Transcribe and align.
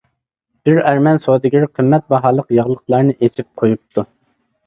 بىر 0.67 0.79
ئەرمەن 0.91 1.19
سودىگىرى 1.25 1.67
قىممەت 1.79 2.07
باھالىق 2.13 2.49
ياغلىقلارنى 2.59 3.15
ئېسىپ 3.27 3.51
قۇيۇپتۇ. 3.63 4.07